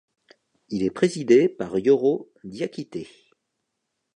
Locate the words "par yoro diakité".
1.47-3.07